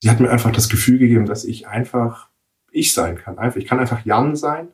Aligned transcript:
sie 0.00 0.10
hat 0.10 0.20
mir 0.20 0.30
einfach 0.30 0.52
das 0.52 0.68
Gefühl 0.68 0.98
gegeben, 0.98 1.26
dass 1.26 1.44
ich 1.44 1.66
einfach 1.68 2.28
ich 2.70 2.92
sein 2.92 3.16
kann. 3.16 3.38
Einfach, 3.38 3.58
ich 3.58 3.66
kann 3.66 3.80
einfach 3.80 4.04
Jan 4.04 4.36
sein 4.36 4.68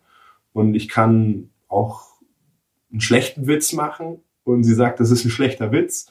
und 0.53 0.75
ich 0.75 0.89
kann 0.89 1.50
auch 1.69 2.08
einen 2.91 3.00
schlechten 3.00 3.47
Witz 3.47 3.73
machen 3.73 4.21
und 4.45 4.65
sie 4.65 4.75
sagt, 4.75 5.00
das 5.00 5.10
ist 5.10 5.25
ein 5.25 5.31
schlechter 5.31 5.73
Witz, 5.73 6.10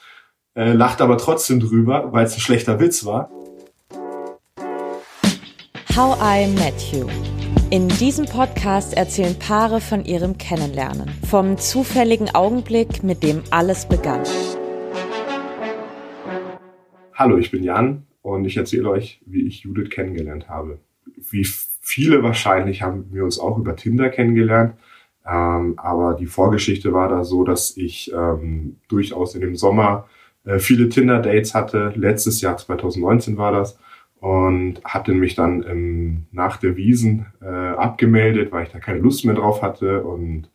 äh, 0.56 0.74
lacht 0.74 1.02
aber 1.02 1.18
trotzdem 1.18 1.60
drüber, 1.60 2.12
weil 2.12 2.26
es 2.26 2.36
ein 2.36 2.40
schlechter 2.40 2.80
Witz 2.80 3.06
war. 3.06 3.30
How 5.96 6.18
I 6.22 6.48
Met 6.48 6.80
You. 6.92 7.08
In 7.70 7.88
diesem 7.88 8.26
Podcast 8.26 8.96
erzählen 8.96 9.38
Paare 9.38 9.82
von 9.82 10.06
ihrem 10.06 10.38
Kennenlernen, 10.38 11.10
vom 11.30 11.58
zufälligen 11.58 12.34
Augenblick, 12.34 13.04
mit 13.04 13.24
dem 13.24 13.44
alles 13.52 13.88
begann. 13.88 14.24
Hallo, 17.16 17.38
ich 17.38 17.52
bin 17.52 17.64
Jan 17.64 18.08
und 18.24 18.46
ich 18.46 18.58
erzähle 18.58 18.90
euch, 18.90 19.22
wie 19.26 19.46
ich 19.46 19.60
Judith 19.60 19.90
kennengelernt 19.92 20.50
habe. 20.50 20.80
Wie 21.30 21.46
viele 21.82 22.24
wahrscheinlich 22.24 22.82
haben 22.82 23.10
wir 23.12 23.24
uns 23.24 23.38
auch 23.38 23.60
über 23.60 23.76
Tinder 23.76 24.10
kennengelernt. 24.10 24.76
Ähm, 25.26 25.74
aber 25.78 26.16
die 26.16 26.26
Vorgeschichte 26.26 26.94
war 26.94 27.10
da 27.10 27.24
so, 27.26 27.44
dass 27.44 27.78
ich 27.78 28.12
ähm, 28.14 28.78
durchaus 28.88 29.36
in 29.36 29.42
dem 29.42 29.56
Sommer 29.56 30.08
äh, 30.46 30.60
viele 30.60 30.90
Tinder-Dates 30.90 31.54
hatte. 31.54 31.94
Letztes 31.96 32.42
Jahr, 32.42 32.58
2019 32.58 33.38
war 33.38 33.52
das. 33.52 33.78
Und 34.22 34.82
hatte 34.86 35.14
mich 35.14 35.36
dann 35.36 35.66
ähm, 35.70 36.26
nach 36.32 36.56
der 36.56 36.78
Wiesen 36.78 37.26
äh, 37.42 37.46
abgemeldet, 37.46 38.54
weil 38.54 38.64
ich 38.64 38.72
da 38.72 38.80
keine 38.80 39.00
Lust 39.00 39.26
mehr 39.26 39.36
drauf 39.36 39.62
hatte. 39.62 40.02
Und 40.04 40.50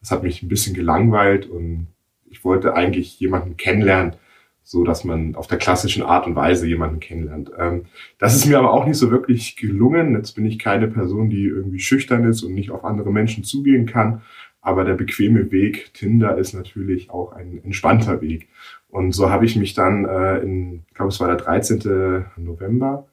das 0.00 0.10
hat 0.10 0.24
mich 0.24 0.42
ein 0.42 0.48
bisschen 0.48 0.74
gelangweilt. 0.74 1.48
Und 1.48 1.86
ich 2.28 2.44
wollte 2.44 2.74
eigentlich 2.74 3.20
jemanden 3.20 3.56
kennenlernen, 3.56 4.16
so 4.64 4.84
dass 4.84 5.04
man 5.04 5.34
auf 5.34 5.46
der 5.46 5.58
klassischen 5.58 6.02
Art 6.02 6.26
und 6.26 6.36
Weise 6.36 6.66
jemanden 6.66 7.00
kennenlernt. 7.00 7.50
Ähm, 7.58 7.86
das 8.18 8.34
ist 8.34 8.46
mir 8.46 8.58
aber 8.58 8.72
auch 8.72 8.86
nicht 8.86 8.96
so 8.96 9.10
wirklich 9.10 9.56
gelungen. 9.56 10.14
Jetzt 10.14 10.32
bin 10.32 10.46
ich 10.46 10.58
keine 10.58 10.88
Person, 10.88 11.30
die 11.30 11.44
irgendwie 11.44 11.80
schüchtern 11.80 12.24
ist 12.24 12.42
und 12.42 12.54
nicht 12.54 12.70
auf 12.70 12.84
andere 12.84 13.12
Menschen 13.12 13.44
zugehen 13.44 13.86
kann. 13.86 14.22
Aber 14.60 14.84
der 14.84 14.94
bequeme 14.94 15.50
Weg 15.50 15.92
Tinder 15.92 16.38
ist 16.38 16.54
natürlich 16.54 17.10
auch 17.10 17.32
ein 17.32 17.60
entspannter 17.64 18.20
Weg. 18.20 18.48
Und 18.88 19.12
so 19.12 19.30
habe 19.30 19.44
ich 19.44 19.56
mich 19.56 19.74
dann 19.74 20.04
äh, 20.04 20.38
in, 20.38 20.84
ich 20.88 20.94
glaube 20.94 21.08
es 21.08 21.18
war 21.18 21.26
der 21.26 21.36
13. 21.36 22.24
November, 22.36 23.06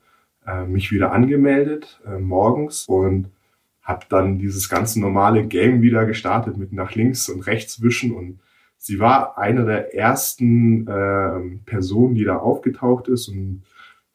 äh, 0.45 0.65
mich 0.65 0.91
wieder 0.91 1.11
angemeldet 1.11 1.99
äh, 2.05 2.19
morgens 2.19 2.85
und 2.87 3.31
habe 3.81 4.05
dann 4.07 4.37
dieses 4.37 4.69
ganze 4.69 4.99
normale 4.99 5.45
Game 5.47 5.81
wieder 5.81 6.05
gestartet 6.05 6.57
mit 6.57 6.71
nach 6.73 6.93
links 6.93 7.27
und 7.27 7.47
rechts 7.47 7.81
wischen 7.81 8.13
und 8.13 8.39
sie 8.79 8.99
war 8.99 9.37
eine 9.37 9.65
der 9.65 9.93
ersten 9.93 10.87
äh, 10.87 11.59
Personen, 11.65 12.15
die 12.15 12.23
da 12.23 12.37
aufgetaucht 12.37 13.07
ist 13.07 13.27
und 13.27 13.63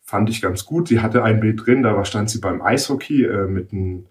fand 0.00 0.28
ich 0.30 0.42
ganz 0.42 0.64
gut. 0.64 0.88
Sie 0.88 1.00
hatte 1.00 1.22
ein 1.22 1.38
Bild 1.38 1.64
drin, 1.64 1.82
da 1.82 2.04
stand 2.04 2.30
sie 2.30 2.40
beim 2.40 2.60
Eishockey 2.60 3.24
äh, 3.24 3.46
mit 3.46 3.72
einem 3.72 4.06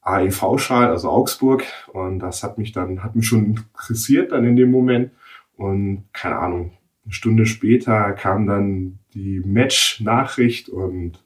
AEV-Schal, 0.00 0.88
also 0.88 1.10
Augsburg. 1.10 1.64
Und 1.92 2.20
das 2.20 2.42
hat 2.42 2.58
mich 2.58 2.72
dann, 2.72 3.02
hat 3.02 3.16
mich 3.16 3.26
schon 3.26 3.44
interessiert 3.44 4.32
dann 4.32 4.46
in 4.46 4.56
dem 4.56 4.70
Moment. 4.70 5.10
Und 5.56 6.04
keine 6.12 6.38
Ahnung, 6.38 6.72
eine 7.04 7.12
Stunde 7.12 7.46
später 7.46 8.12
kam 8.12 8.46
dann 8.46 8.98
die 9.14 9.40
Match-Nachricht 9.44 10.68
und 10.68 11.22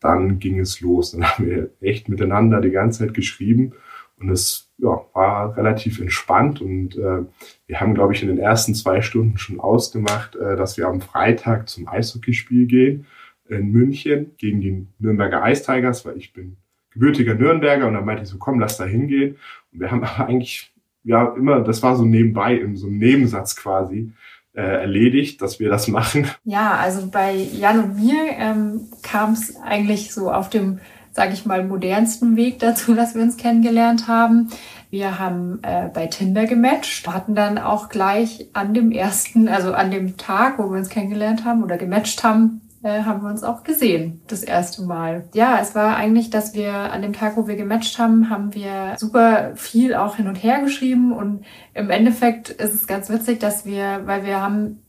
dann 0.00 0.38
ging 0.38 0.60
es 0.60 0.80
los. 0.80 1.10
Dann 1.12 1.24
haben 1.24 1.46
wir 1.46 1.70
echt 1.80 2.08
miteinander 2.08 2.60
die 2.60 2.70
ganze 2.70 3.00
Zeit 3.00 3.14
geschrieben. 3.14 3.72
Und 4.18 4.30
es 4.30 4.70
ja, 4.78 5.04
war 5.12 5.56
relativ 5.56 6.00
entspannt 6.00 6.60
und 6.60 6.96
äh, 6.96 7.24
wir 7.66 7.80
haben, 7.80 7.94
glaube 7.94 8.14
ich, 8.14 8.22
in 8.22 8.28
den 8.28 8.38
ersten 8.38 8.74
zwei 8.74 9.02
Stunden 9.02 9.36
schon 9.36 9.60
ausgemacht, 9.60 10.36
äh, 10.36 10.56
dass 10.56 10.78
wir 10.78 10.88
am 10.88 11.00
Freitag 11.00 11.68
zum 11.68 11.86
Eishockeyspiel 11.86 12.66
gehen 12.66 13.06
in 13.48 13.70
München 13.70 14.32
gegen 14.38 14.60
die 14.60 14.86
Nürnberger 14.98 15.42
Ice 15.48 15.64
Tigers, 15.64 16.04
weil 16.04 16.16
ich 16.16 16.32
bin 16.32 16.56
gebürtiger 16.90 17.34
Nürnberger 17.34 17.86
und 17.86 17.94
dann 17.94 18.04
meinte 18.04 18.22
ich 18.22 18.28
so, 18.28 18.38
komm, 18.38 18.58
lass 18.58 18.76
da 18.76 18.84
hingehen. 18.84 19.36
Und 19.72 19.80
wir 19.80 19.90
haben 19.90 20.04
aber 20.04 20.26
eigentlich, 20.26 20.72
ja, 21.04 21.34
immer, 21.36 21.60
das 21.60 21.82
war 21.82 21.96
so 21.96 22.04
nebenbei, 22.04 22.56
in 22.56 22.76
so 22.76 22.86
einem 22.86 22.98
Nebensatz 22.98 23.56
quasi, 23.56 24.12
äh, 24.54 24.62
erledigt, 24.62 25.42
dass 25.42 25.60
wir 25.60 25.68
das 25.68 25.88
machen. 25.88 26.26
Ja, 26.44 26.76
also 26.76 27.08
bei 27.10 27.34
Jan 27.34 27.84
und 27.84 27.96
mir 27.96 28.16
ähm, 28.38 28.88
kam 29.02 29.32
es 29.32 29.54
eigentlich 29.56 30.12
so 30.12 30.32
auf 30.32 30.50
dem 30.50 30.80
sage 31.16 31.32
ich 31.32 31.46
mal, 31.46 31.64
modernsten 31.64 32.36
Weg 32.36 32.58
dazu, 32.58 32.94
dass 32.94 33.14
wir 33.14 33.22
uns 33.22 33.38
kennengelernt 33.38 34.06
haben. 34.06 34.50
Wir 34.90 35.18
haben 35.18 35.60
äh, 35.62 35.88
bei 35.92 36.06
Tinder 36.06 36.44
gematcht, 36.44 37.08
hatten 37.08 37.34
dann 37.34 37.58
auch 37.58 37.88
gleich 37.88 38.50
an 38.52 38.74
dem 38.74 38.92
ersten, 38.92 39.48
also 39.48 39.72
an 39.72 39.90
dem 39.90 40.16
Tag, 40.18 40.58
wo 40.58 40.70
wir 40.70 40.78
uns 40.78 40.90
kennengelernt 40.90 41.44
haben 41.44 41.64
oder 41.64 41.78
gematcht 41.78 42.22
haben, 42.22 42.60
äh, 42.82 43.02
haben 43.02 43.22
wir 43.22 43.30
uns 43.30 43.42
auch 43.42 43.64
gesehen, 43.64 44.20
das 44.28 44.42
erste 44.42 44.82
Mal. 44.82 45.24
Ja, 45.32 45.58
es 45.60 45.74
war 45.74 45.96
eigentlich, 45.96 46.28
dass 46.28 46.54
wir 46.54 46.72
an 46.72 47.00
dem 47.00 47.14
Tag, 47.14 47.36
wo 47.36 47.48
wir 47.48 47.56
gematcht 47.56 47.98
haben, 47.98 48.28
haben 48.28 48.54
wir 48.54 48.94
super 48.98 49.52
viel 49.56 49.94
auch 49.94 50.16
hin 50.16 50.28
und 50.28 50.36
her 50.36 50.60
geschrieben 50.60 51.12
und 51.12 51.44
im 51.72 51.88
Endeffekt 51.88 52.50
ist 52.50 52.74
es 52.74 52.86
ganz 52.86 53.08
witzig, 53.08 53.40
dass 53.40 53.64
wir, 53.64 54.02
weil 54.04 54.24
wir 54.24 54.40
haben 54.40 54.82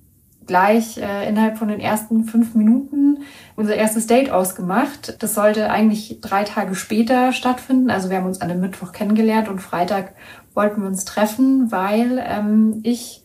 gleich 0.48 0.98
äh, 0.98 1.28
innerhalb 1.28 1.58
von 1.58 1.68
den 1.68 1.80
ersten 1.80 2.24
fünf 2.24 2.56
Minuten 2.56 3.20
unser 3.56 3.76
erstes 3.76 4.08
Date 4.08 4.32
ausgemacht. 4.32 5.22
Das 5.22 5.36
sollte 5.36 5.70
eigentlich 5.70 6.20
drei 6.22 6.44
Tage 6.44 6.76
später 6.76 7.34
stattfinden. 7.34 7.90
Also 7.90 8.10
wir 8.10 8.18
haben 8.18 8.26
uns 8.26 8.42
an 8.42 8.50
dem 8.50 8.62
Mittwoch 8.62 8.92
kennengelernt 8.92 9.50
und 9.50 9.60
Freitag 9.60 10.14
wollten 10.54 10.82
wir 10.82 10.88
uns 10.88 11.06
treffen, 11.06 11.72
weil 11.72 12.24
ähm, 12.26 12.80
ich 12.84 13.24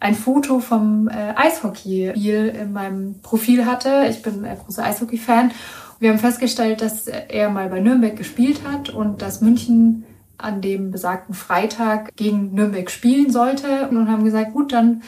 ein 0.00 0.14
Foto 0.16 0.58
vom 0.58 1.08
äh, 1.08 1.34
Eishockey-Spiel 1.36 2.48
in 2.60 2.72
meinem 2.72 3.20
Profil 3.22 3.66
hatte. 3.66 4.06
Ich 4.10 4.22
bin 4.22 4.44
ein 4.44 4.58
großer 4.58 4.82
Eishockey-Fan. 4.82 5.52
Wir 6.00 6.10
haben 6.10 6.18
festgestellt, 6.18 6.80
dass 6.80 7.06
er 7.06 7.48
mal 7.50 7.68
bei 7.68 7.78
Nürnberg 7.78 8.16
gespielt 8.16 8.62
hat 8.66 8.90
und 8.90 9.22
dass 9.22 9.40
München 9.40 10.04
an 10.38 10.60
dem 10.60 10.90
besagten 10.90 11.34
Freitag 11.34 12.16
gegen 12.16 12.52
Nürnberg 12.52 12.90
spielen 12.90 13.30
sollte 13.30 13.88
und 13.88 14.10
haben 14.10 14.24
gesagt, 14.24 14.52
gut, 14.52 14.72
dann 14.72 15.02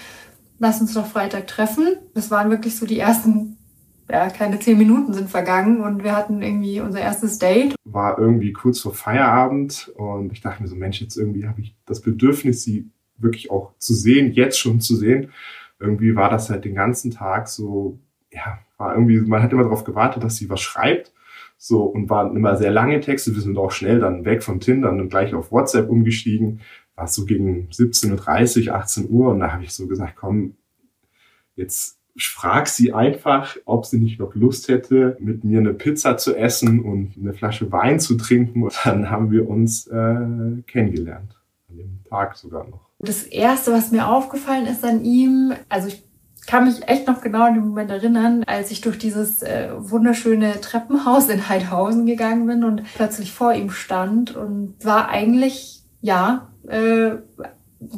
lass 0.65 0.81
uns 0.81 0.95
doch 0.95 1.07
Freitag 1.07 1.47
treffen. 1.47 1.97
Das 2.15 2.31
waren 2.31 2.51
wirklich 2.51 2.77
so 2.77 2.87
die 2.87 2.99
ersten, 2.99 3.59
ja, 4.11 4.31
keine 4.31 4.59
zehn 4.59 4.79
Minuten 4.79 5.13
sind 5.13 5.29
vergangen 5.29 5.83
und 5.83 6.03
wir 6.03 6.17
hatten 6.17 6.41
irgendwie 6.41 6.81
unser 6.81 7.01
erstes 7.01 7.39
Date. 7.39 7.75
War 7.85 8.19
irgendwie 8.19 8.55
kurz 8.55 8.81
vor 8.81 8.95
Feierabend 8.95 9.93
und 9.97 10.33
ich 10.33 10.41
dachte 10.41 10.63
mir 10.63 10.69
so, 10.69 10.75
Mensch, 10.75 11.03
jetzt 11.03 11.19
irgendwie 11.19 11.47
habe 11.47 11.61
ich 11.61 11.77
das 11.85 12.01
Bedürfnis, 12.01 12.63
sie 12.63 12.89
wirklich 13.19 13.51
auch 13.51 13.75
zu 13.79 13.93
sehen, 13.93 14.33
jetzt 14.33 14.59
schon 14.59 14.81
zu 14.81 14.97
sehen. 14.97 15.33
Irgendwie 15.79 16.17
war 16.17 16.31
das 16.31 16.49
halt 16.49 16.65
den 16.65 16.75
ganzen 16.75 17.11
Tag 17.11 17.49
so, 17.49 17.99
ja, 18.33 18.59
war 18.79 18.95
irgendwie, 18.95 19.21
man 19.21 19.43
hat 19.43 19.53
immer 19.53 19.65
darauf 19.65 19.85
gewartet, 19.85 20.25
dass 20.25 20.37
sie 20.37 20.49
was 20.49 20.63
schreibt. 20.63 21.13
So, 21.59 21.83
und 21.85 22.11
waren 22.11 22.37
immer 22.37 22.57
sehr 22.57 22.71
lange 22.71 23.01
Texte. 23.01 23.35
Wir 23.35 23.41
sind 23.41 23.57
auch 23.59 23.71
schnell 23.71 24.01
dann 24.01 24.25
weg 24.25 24.43
von 24.43 24.61
Tinder 24.61 24.91
und 24.91 25.09
gleich 25.09 25.35
auf 25.35 25.53
WhatsApp 25.53 25.89
umgestiegen 25.89 26.61
war 26.97 27.05
es 27.05 27.15
so 27.15 27.25
gegen 27.25 27.69
17.30 27.71 28.69
Uhr, 28.69 28.75
18 28.75 29.11
Uhr 29.11 29.31
und 29.31 29.41
da 29.41 29.53
habe 29.53 29.65
ich 29.65 29.73
so 29.73 29.87
gesagt, 29.87 30.17
komm, 30.17 30.57
jetzt 31.57 31.99
frag 32.17 32.69
sie 32.69 32.93
einfach, 32.93 33.57
ob 33.65 33.87
sie 33.87 33.99
nicht 33.99 34.21
noch 34.21 34.35
Lust 34.35 34.69
hätte, 34.69 35.17
mit 35.19 35.45
mir 35.45 35.59
eine 35.59 35.75
Pizza 35.75 36.17
zu 36.17 36.37
essen 36.37 36.81
und 36.81 37.15
eine 37.21 37.35
Flasche 37.35 37.71
Wein 37.73 37.99
zu 37.99 38.17
trinken. 38.17 38.63
Und 38.63 38.75
dann 38.85 39.11
haben 39.11 39.31
wir 39.31 39.49
uns 39.49 39.87
äh, 39.89 40.63
kennengelernt. 40.67 41.37
An 41.69 41.77
dem 41.77 42.05
Tag 42.09 42.37
sogar 42.37 42.69
noch. 42.69 42.89
Das 43.01 43.25
Erste, 43.25 43.73
was 43.73 43.91
mir 43.91 44.09
aufgefallen 44.09 44.67
ist 44.67 44.85
an 44.85 45.05
ihm, 45.05 45.53
also 45.69 45.89
ich 45.89 46.05
kann 46.47 46.67
mich 46.67 46.87
echt 46.89 47.09
noch 47.09 47.21
genau 47.21 47.45
an 47.45 47.55
den 47.55 47.67
Moment 47.67 47.91
erinnern, 47.91 48.45
als 48.47 48.71
ich 48.71 48.81
durch 48.81 48.99
dieses 48.99 49.43
äh, 49.43 49.71
wunderschöne 49.77 50.61
Treppenhaus 50.61 51.29
in 51.29 51.49
Heidhausen 51.49 52.07
gegangen 52.07 52.47
bin 52.47 52.65
und 52.65 52.83
plötzlich 52.95 53.33
vor 53.33 53.55
ihm 53.55 53.71
stand 53.71 54.37
und 54.37 54.77
war 54.85 55.09
eigentlich, 55.09 55.84
ja, 56.05 56.51
äh, 56.69 57.13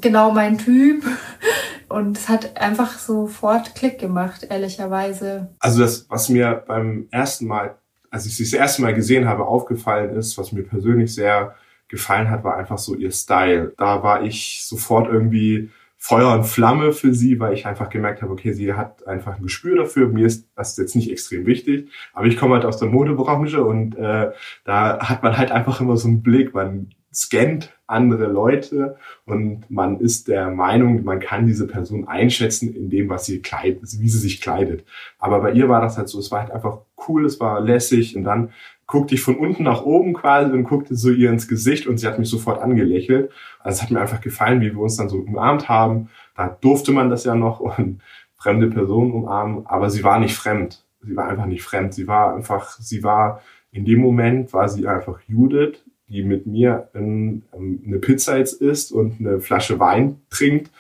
genau 0.01 0.31
mein 0.31 0.59
Typ. 0.59 1.03
Und 1.89 2.17
es 2.17 2.29
hat 2.29 2.57
einfach 2.57 2.99
sofort 2.99 3.75
Klick 3.75 3.99
gemacht, 3.99 4.47
ehrlicherweise. 4.49 5.49
Also 5.59 5.81
das, 5.81 6.07
was 6.09 6.29
mir 6.29 6.65
beim 6.67 7.09
ersten 7.11 7.47
Mal, 7.47 7.77
als 8.11 8.27
ich 8.27 8.37
sie 8.37 8.45
das 8.45 8.53
erste 8.53 8.83
Mal 8.83 8.95
gesehen 8.95 9.27
habe, 9.27 9.47
aufgefallen 9.47 10.17
ist, 10.17 10.39
was 10.39 10.53
mir 10.53 10.63
persönlich 10.63 11.15
sehr 11.15 11.55
gefallen 11.89 12.31
hat, 12.31 12.45
war 12.45 12.57
einfach 12.57 12.79
so 12.79 12.95
ihr 12.95 13.11
Style. 13.11 13.73
Da 13.77 14.03
war 14.03 14.23
ich 14.23 14.65
sofort 14.65 15.09
irgendwie 15.09 15.71
Feuer 15.97 16.33
und 16.33 16.45
Flamme 16.45 16.93
für 16.93 17.13
sie, 17.13 17.41
weil 17.41 17.55
ich 17.55 17.67
einfach 17.67 17.89
gemerkt 17.89 18.23
habe, 18.23 18.33
okay, 18.33 18.53
sie 18.53 18.75
hat 18.75 19.07
einfach 19.07 19.37
ein 19.37 19.43
Gespür 19.43 19.77
dafür. 19.77 20.09
Mir 20.09 20.27
ist 20.27 20.49
das 20.55 20.77
jetzt 20.77 20.95
nicht 20.95 21.11
extrem 21.11 21.47
wichtig, 21.47 21.91
aber 22.13 22.27
ich 22.27 22.37
komme 22.37 22.55
halt 22.55 22.65
aus 22.65 22.79
der 22.79 22.89
Modebranche 22.89 23.65
und 23.65 23.97
äh, 23.97 24.31
da 24.65 24.99
hat 25.01 25.23
man 25.23 25.37
halt 25.37 25.51
einfach 25.51 25.81
immer 25.81 25.97
so 25.97 26.09
einen 26.09 26.23
Blick, 26.23 26.55
man 26.55 26.91
scannt 27.17 27.73
andere 27.87 28.27
Leute 28.27 28.97
und 29.25 29.71
man 29.71 30.01
ist 30.01 30.29
der 30.29 30.51
Meinung, 30.51 31.05
man 31.05 31.21
kann 31.21 31.47
diese 31.47 31.67
Person 31.67 32.09
einschätzen 32.09 32.75
in 32.75 32.91
dem, 32.91 33.09
was 33.09 33.27
sie 33.27 33.41
kleidet, 33.41 33.83
wie 33.83 34.09
sie 34.09 34.19
sich 34.19 34.41
kleidet. 34.41 34.85
Aber 35.19 35.41
bei 35.41 35.53
ihr 35.53 35.69
war 35.69 35.81
das 35.81 35.97
halt 35.97 36.09
so, 36.09 36.19
es 36.19 36.31
war 36.31 36.41
halt 36.41 36.51
einfach 36.51 36.79
cool, 37.09 37.25
es 37.25 37.39
war 37.41 37.61
lässig 37.61 38.17
und 38.17 38.25
dann 38.25 38.51
guckte 38.87 39.15
ich 39.15 39.23
von 39.23 39.37
unten 39.37 39.63
nach 39.63 39.83
oben 39.83 40.15
quasi 40.15 40.53
und 40.53 40.65
guckte 40.65 40.95
so 40.95 41.11
ihr 41.11 41.31
ins 41.31 41.49
Gesicht 41.49 41.87
und 41.87 41.99
sie 41.99 42.07
hat 42.07 42.19
mich 42.19 42.29
sofort 42.29 42.61
angelächelt. 42.61 43.31
Also 43.61 43.77
es 43.77 43.83
hat 43.83 43.91
mir 43.91 44.01
einfach 44.01 44.21
gefallen, 44.21 44.61
wie 44.61 44.73
wir 44.73 44.81
uns 44.81 44.97
dann 44.97 45.09
so 45.09 45.19
umarmt 45.19 45.69
haben. 45.69 46.09
Da 46.37 46.49
durfte 46.61 46.93
man 46.93 47.11
das 47.11 47.25
ja 47.25 47.35
noch 47.35 47.61
und 47.61 48.01
fremde 48.37 48.69
Personen 48.69 49.13
umarmen, 49.13 49.67
aber 49.67 49.91
sie 49.91 50.05
war 50.05 50.21
nicht 50.21 50.37
fremd 50.37 50.87
sie 51.07 51.17
war 51.17 51.29
einfach 51.29 51.47
nicht 51.47 51.63
fremd. 51.63 51.95
Sie 51.95 52.07
war 52.07 52.35
einfach, 52.35 52.79
sie 52.79 53.03
war, 53.03 53.41
in 53.73 53.85
dem 53.85 54.01
Moment 54.01 54.53
war 54.53 54.69
sie 54.69 54.87
einfach 54.87 55.21
Judith, 55.27 55.85
die 56.09 56.23
mit 56.23 56.47
mir 56.47 56.89
in, 56.95 57.43
ähm, 57.55 57.83
eine 57.87 57.99
Pizza 57.99 58.39
jetzt 58.39 58.61
isst 58.61 58.93
und 58.93 59.21
eine 59.21 59.41
Flasche 59.41 59.79
Wein 59.79 60.21
trinkt 60.31 60.71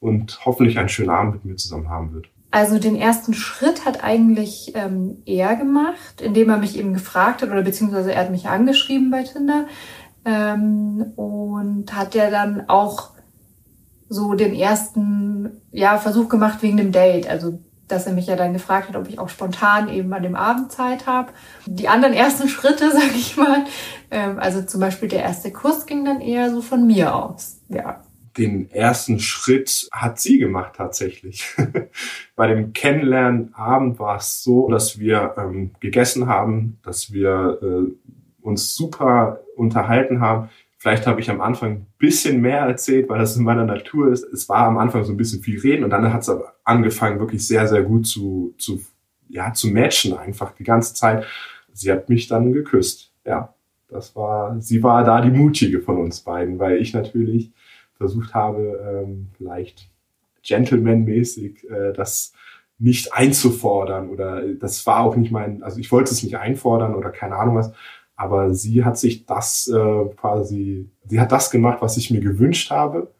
und 0.00 0.44
hoffentlich 0.44 0.78
einen 0.78 0.88
schönen 0.88 1.10
Abend 1.10 1.34
mit 1.34 1.44
mir 1.44 1.56
zusammen 1.56 1.88
haben 1.88 2.12
wird. 2.12 2.26
Also 2.50 2.78
den 2.78 2.96
ersten 2.96 3.34
Schritt 3.34 3.84
hat 3.84 4.02
eigentlich 4.02 4.72
ähm, 4.74 5.18
er 5.26 5.56
gemacht, 5.56 6.20
indem 6.22 6.48
er 6.48 6.56
mich 6.56 6.78
eben 6.78 6.94
gefragt 6.94 7.42
hat 7.42 7.50
oder 7.50 7.62
beziehungsweise 7.62 8.12
er 8.12 8.22
hat 8.22 8.30
mich 8.30 8.48
angeschrieben 8.48 9.10
bei 9.10 9.24
Tinder 9.24 9.66
ähm, 10.24 11.12
und 11.16 11.94
hat 11.94 12.14
ja 12.14 12.30
dann 12.30 12.68
auch 12.68 13.10
so 14.08 14.34
den 14.34 14.54
ersten 14.54 15.60
ja, 15.72 15.98
Versuch 15.98 16.28
gemacht 16.28 16.62
wegen 16.62 16.76
dem 16.76 16.92
Date. 16.92 17.28
Also 17.28 17.58
dass 17.88 18.06
er 18.06 18.12
mich 18.12 18.26
ja 18.26 18.36
dann 18.36 18.52
gefragt 18.52 18.88
hat, 18.88 18.96
ob 18.96 19.08
ich 19.08 19.18
auch 19.18 19.28
spontan 19.28 19.88
eben 19.88 20.12
an 20.12 20.22
dem 20.22 20.34
Abend 20.34 20.72
Zeit 20.72 21.06
habe. 21.06 21.32
Die 21.66 21.88
anderen 21.88 22.14
ersten 22.14 22.48
Schritte, 22.48 22.90
sag 22.90 23.14
ich 23.14 23.36
mal, 23.36 23.64
ähm, 24.10 24.38
also 24.38 24.62
zum 24.62 24.80
Beispiel 24.80 25.08
der 25.08 25.22
erste 25.22 25.52
Kuss 25.52 25.86
ging 25.86 26.04
dann 26.04 26.20
eher 26.20 26.50
so 26.50 26.62
von 26.62 26.86
mir 26.86 27.14
aus. 27.14 27.60
Ja. 27.68 28.02
Den 28.36 28.70
ersten 28.70 29.18
Schritt 29.18 29.88
hat 29.92 30.20
sie 30.20 30.38
gemacht 30.38 30.74
tatsächlich. 30.76 31.54
Bei 32.36 32.46
dem 32.46 32.74
Kennenlernabend 32.74 33.98
war 33.98 34.18
es 34.18 34.42
so, 34.42 34.68
dass 34.68 34.98
wir 34.98 35.34
ähm, 35.38 35.70
gegessen 35.80 36.26
haben, 36.26 36.78
dass 36.82 37.12
wir 37.12 37.58
äh, 37.62 37.92
uns 38.42 38.74
super 38.74 39.40
unterhalten 39.56 40.20
haben. 40.20 40.50
Vielleicht 40.78 41.06
habe 41.06 41.20
ich 41.20 41.30
am 41.30 41.40
Anfang 41.40 41.70
ein 41.70 41.86
bisschen 41.98 42.40
mehr 42.40 42.60
erzählt, 42.60 43.08
weil 43.08 43.18
das 43.18 43.36
in 43.36 43.44
meiner 43.44 43.64
Natur 43.64 44.12
ist. 44.12 44.24
Es 44.24 44.48
war 44.48 44.66
am 44.66 44.78
Anfang 44.78 45.04
so 45.04 45.12
ein 45.12 45.16
bisschen 45.16 45.42
viel 45.42 45.58
reden 45.58 45.84
und 45.84 45.90
dann 45.90 46.12
hat 46.12 46.22
es 46.22 46.28
aber 46.28 46.54
angefangen, 46.64 47.18
wirklich 47.18 47.46
sehr, 47.46 47.66
sehr 47.66 47.82
gut 47.82 48.06
zu, 48.06 48.54
zu, 48.58 48.80
ja, 49.28 49.52
zu 49.52 49.68
matchen 49.68 50.16
einfach 50.16 50.52
die 50.52 50.64
ganze 50.64 50.94
Zeit. 50.94 51.24
Sie 51.72 51.90
hat 51.90 52.08
mich 52.08 52.28
dann 52.28 52.52
geküsst. 52.52 53.12
Ja, 53.24 53.54
das 53.88 54.14
war, 54.14 54.60
sie 54.60 54.82
war 54.82 55.04
da 55.04 55.20
die 55.20 55.30
mutige 55.30 55.80
von 55.80 55.98
uns 55.98 56.20
beiden, 56.20 56.58
weil 56.58 56.76
ich 56.76 56.92
natürlich 56.92 57.52
versucht 57.96 58.34
habe, 58.34 59.04
ähm, 59.06 59.28
vielleicht 59.36 59.88
gentleman-mäßig 60.42 61.68
äh, 61.70 61.92
das 61.92 62.32
nicht 62.78 63.14
einzufordern 63.14 64.10
oder 64.10 64.42
das 64.54 64.86
war 64.86 65.00
auch 65.00 65.16
nicht 65.16 65.32
mein, 65.32 65.62
also 65.62 65.80
ich 65.80 65.90
wollte 65.90 66.12
es 66.12 66.22
nicht 66.22 66.36
einfordern 66.36 66.94
oder 66.94 67.10
keine 67.10 67.36
Ahnung 67.36 67.56
was, 67.56 67.72
aber 68.16 68.54
sie 68.54 68.84
hat 68.84 68.98
sich 68.98 69.26
das 69.26 69.68
äh, 69.68 70.04
quasi, 70.16 70.88
sie 71.04 71.20
hat 71.20 71.32
das 71.32 71.50
gemacht, 71.50 71.78
was 71.80 71.96
ich 71.98 72.10
mir 72.10 72.20
gewünscht 72.20 72.70
habe. 72.70 73.12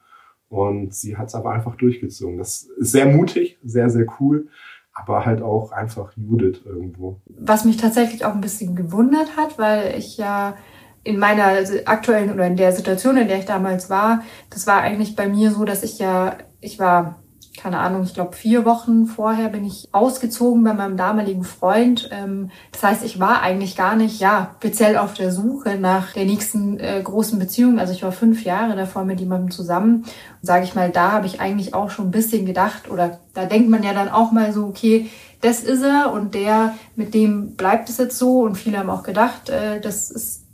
Und 0.48 0.94
sie 0.94 1.16
hat 1.16 1.28
es 1.28 1.34
aber 1.34 1.50
einfach 1.50 1.74
durchgezogen. 1.74 2.38
Das 2.38 2.62
ist 2.78 2.92
sehr 2.92 3.06
mutig, 3.06 3.58
sehr, 3.64 3.90
sehr 3.90 4.06
cool, 4.20 4.48
aber 4.92 5.26
halt 5.26 5.42
auch 5.42 5.72
einfach 5.72 6.12
Judith 6.16 6.62
irgendwo. 6.64 7.20
Was 7.26 7.64
mich 7.64 7.76
tatsächlich 7.76 8.24
auch 8.24 8.34
ein 8.34 8.40
bisschen 8.40 8.76
gewundert 8.76 9.36
hat, 9.36 9.58
weil 9.58 9.98
ich 9.98 10.16
ja 10.16 10.56
in 11.02 11.18
meiner 11.18 11.58
aktuellen 11.84 12.32
oder 12.32 12.46
in 12.46 12.56
der 12.56 12.72
Situation, 12.72 13.16
in 13.16 13.28
der 13.28 13.38
ich 13.38 13.44
damals 13.44 13.90
war, 13.90 14.22
das 14.50 14.66
war 14.66 14.80
eigentlich 14.80 15.14
bei 15.14 15.28
mir 15.28 15.50
so, 15.50 15.64
dass 15.64 15.82
ich 15.82 15.98
ja, 15.98 16.36
ich 16.60 16.78
war 16.78 17.22
keine 17.56 17.78
Ahnung, 17.78 18.02
ich 18.02 18.14
glaube 18.14 18.36
vier 18.36 18.64
Wochen 18.64 19.06
vorher 19.06 19.48
bin 19.48 19.64
ich 19.64 19.88
ausgezogen 19.92 20.62
bei 20.64 20.74
meinem 20.74 20.96
damaligen 20.96 21.44
Freund. 21.44 22.08
Ähm, 22.12 22.50
das 22.72 22.82
heißt, 22.82 23.04
ich 23.04 23.18
war 23.18 23.42
eigentlich 23.42 23.76
gar 23.76 23.96
nicht, 23.96 24.20
ja, 24.20 24.54
speziell 24.58 24.96
auf 24.96 25.14
der 25.14 25.32
Suche 25.32 25.76
nach 25.78 26.12
der 26.12 26.24
nächsten 26.24 26.78
äh, 26.78 27.00
großen 27.02 27.38
Beziehung. 27.38 27.78
Also 27.78 27.92
ich 27.92 28.02
war 28.02 28.12
fünf 28.12 28.44
Jahre 28.44 28.76
davor 28.76 29.04
mit 29.04 29.20
jemandem 29.20 29.50
zusammen. 29.50 30.04
Und 30.04 30.06
sage 30.42 30.64
ich 30.64 30.74
mal, 30.74 30.90
da 30.90 31.12
habe 31.12 31.26
ich 31.26 31.40
eigentlich 31.40 31.74
auch 31.74 31.90
schon 31.90 32.08
ein 32.08 32.12
bisschen 32.12 32.46
gedacht 32.46 32.90
oder 32.90 33.20
da 33.34 33.46
denkt 33.46 33.70
man 33.70 33.82
ja 33.82 33.92
dann 33.92 34.08
auch 34.08 34.32
mal 34.32 34.52
so, 34.52 34.66
okay, 34.66 35.10
das 35.40 35.60
ist 35.60 35.82
er 35.82 36.12
und 36.12 36.34
der, 36.34 36.74
mit 36.94 37.14
dem 37.14 37.56
bleibt 37.56 37.88
es 37.88 37.98
jetzt 37.98 38.18
so. 38.18 38.40
Und 38.40 38.56
viele 38.56 38.78
haben 38.78 38.90
auch 38.90 39.02
gedacht, 39.02 39.48
äh, 39.48 39.80
das 39.80 40.10
ist 40.10 40.44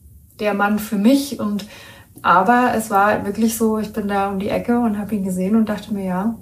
der 0.41 0.55
Mann 0.55 0.79
für 0.79 0.97
mich 0.97 1.39
und 1.41 1.67
aber 2.23 2.73
es 2.77 2.89
war 2.91 3.27
wirklich 3.27 3.57
so, 3.57 3.79
ich 3.79 3.93
bin 3.93 4.07
da 4.07 4.31
um 4.31 4.39
die 4.39 4.49
Ecke 4.49 4.79
und 4.79 4.99
habe 4.99 5.15
ihn 5.15 5.25
gesehen 5.25 5.57
und 5.57 5.69
dachte 5.69 5.93
mir, 5.93 6.05
ja, 6.05 6.35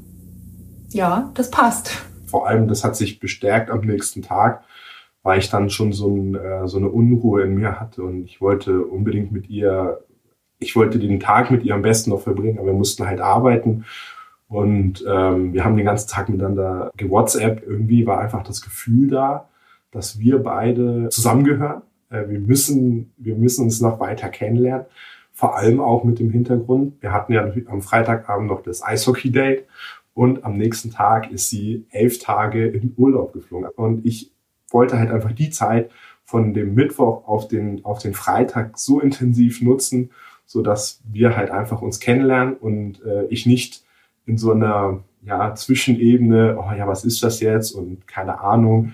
ja, 0.92 1.31
das 1.34 1.50
passt. 1.50 2.02
Vor 2.26 2.46
allem, 2.46 2.69
das 2.69 2.84
hat 2.84 2.96
sich 2.96 3.20
bestärkt 3.20 3.70
am 3.70 3.81
nächsten 3.81 4.22
Tag, 4.22 4.64
weil 5.22 5.38
ich 5.38 5.50
dann 5.50 5.70
schon 5.70 5.92
so, 5.92 6.08
ein, 6.08 6.34
äh, 6.34 6.66
so 6.69 6.78
eine 6.78 6.88
Unruhe 6.88 7.42
in 7.42 7.54
mir 7.54 7.81
hatte 7.81 8.02
und 8.02 8.25
ich 8.25 8.40
wollte 8.40 8.84
unbedingt 8.84 9.32
mit 9.32 9.48
ihr, 9.50 10.04
ich 10.58 10.76
wollte 10.76 10.98
den 10.98 11.20
Tag 11.20 11.50
mit 11.50 11.64
ihr 11.64 11.75
am 11.75 11.82
besten 11.82 12.10
noch 12.10 12.22
verbringen, 12.22 12.58
aber 12.58 12.69
wir 12.69 12.75
mussten 12.75 13.06
halt 13.06 13.20
arbeiten 13.20 13.84
und 14.50 15.04
ähm, 15.08 15.52
wir 15.52 15.64
haben 15.64 15.76
den 15.76 15.87
ganzen 15.87 16.08
Tag 16.08 16.28
miteinander 16.28 16.90
gewhatsApp. 16.96 17.62
Irgendwie 17.64 18.04
war 18.04 18.20
einfach 18.20 18.43
das 18.43 18.60
Gefühl 18.60 19.08
da, 19.08 19.48
dass 19.93 20.19
wir 20.19 20.40
beide 20.40 21.08
zusammengehören. 21.08 21.82
Äh, 22.10 22.28
wir 22.28 22.40
müssen, 22.40 23.12
wir 23.16 23.36
müssen 23.36 23.64
uns 23.64 23.81
noch 23.81 24.00
weiter 24.00 24.28
kennenlernen. 24.28 24.86
Vor 25.32 25.56
allem 25.56 25.81
auch 25.81 26.02
mit 26.02 26.19
dem 26.19 26.31
Hintergrund. 26.31 27.00
Wir 27.00 27.12
hatten 27.12 27.32
ja 27.32 27.48
am 27.69 27.81
Freitagabend 27.81 28.48
noch 28.48 28.62
das 28.62 28.82
Eishockey-Date 28.82 29.66
und 30.14 30.44
am 30.44 30.56
nächsten 30.56 30.90
Tag 30.90 31.30
ist 31.30 31.50
sie 31.50 31.86
elf 31.90 32.18
Tage 32.18 32.66
in 32.66 32.94
Urlaub 32.96 33.32
geflogen. 33.32 33.68
Und 33.76 34.04
ich 34.04 34.30
wollte 34.70 34.98
halt 34.98 35.10
einfach 35.10 35.32
die 35.32 35.50
Zeit 35.50 35.90
von 36.24 36.54
dem 36.54 36.74
Mittwoch 36.74 37.26
auf 37.26 37.48
den, 37.48 37.84
auf 37.84 37.98
den 37.98 38.14
Freitag 38.14 38.78
so 38.78 39.00
intensiv 39.00 39.62
nutzen, 39.62 40.10
so 40.46 40.62
dass 40.62 41.00
wir 41.10 41.36
halt 41.36 41.50
einfach 41.50 41.82
uns 41.82 42.00
kennenlernen 42.00 42.54
und 42.54 43.02
äh, 43.04 43.26
ich 43.26 43.46
nicht 43.46 43.84
in 44.26 44.36
so 44.36 44.52
einer 44.52 45.02
ja, 45.22 45.54
Zwischenebene, 45.54 46.56
oh 46.58 46.72
ja, 46.72 46.86
was 46.86 47.04
ist 47.04 47.22
das 47.22 47.40
jetzt 47.40 47.72
und 47.72 48.06
keine 48.06 48.40
Ahnung, 48.40 48.92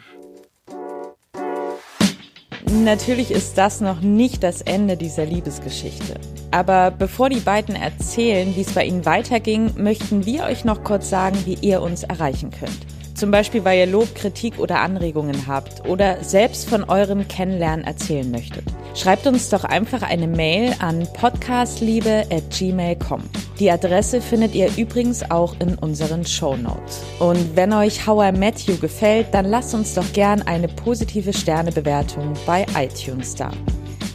Natürlich 2.70 3.30
ist 3.30 3.58
das 3.58 3.80
noch 3.80 4.00
nicht 4.00 4.42
das 4.42 4.60
Ende 4.60 4.96
dieser 4.96 5.24
Liebesgeschichte. 5.24 6.14
Aber 6.50 6.90
bevor 6.90 7.28
die 7.28 7.38
beiden 7.40 7.76
erzählen, 7.76 8.56
wie 8.56 8.62
es 8.62 8.72
bei 8.72 8.84
ihnen 8.84 9.06
weiterging, 9.06 9.70
möchten 9.76 10.26
wir 10.26 10.42
euch 10.44 10.64
noch 10.64 10.82
kurz 10.82 11.08
sagen, 11.08 11.38
wie 11.44 11.56
ihr 11.60 11.80
uns 11.80 12.02
erreichen 12.02 12.50
könnt. 12.50 12.78
Zum 13.14 13.30
Beispiel, 13.30 13.64
weil 13.64 13.78
ihr 13.78 13.86
Lob, 13.86 14.12
Kritik 14.14 14.58
oder 14.58 14.80
Anregungen 14.80 15.46
habt 15.46 15.88
oder 15.88 16.22
selbst 16.22 16.68
von 16.68 16.84
eurem 16.84 17.26
Kennenlernen 17.28 17.86
erzählen 17.86 18.30
möchtet. 18.30 18.64
Schreibt 18.94 19.26
uns 19.26 19.48
doch 19.48 19.64
einfach 19.64 20.02
eine 20.02 20.26
Mail 20.26 20.74
an 20.80 21.08
podcastliebe.gmail.com. 21.14 23.22
Die 23.58 23.70
Adresse 23.70 24.20
findet 24.20 24.54
ihr 24.54 24.68
übrigens 24.76 25.30
auch 25.30 25.56
in 25.60 25.76
unseren 25.76 26.26
Show 26.26 26.56
Notes. 26.56 27.00
Und 27.18 27.56
wenn 27.56 27.72
euch 27.72 28.06
How 28.06 28.28
I 28.28 28.38
Met 28.38 28.60
You 28.60 28.76
gefällt, 28.76 29.28
dann 29.32 29.46
lasst 29.46 29.72
uns 29.72 29.94
doch 29.94 30.12
gern 30.12 30.42
eine 30.42 30.68
positive 30.68 31.32
Sternebewertung 31.32 32.34
bei 32.44 32.66
iTunes 32.76 33.34
da. 33.34 33.50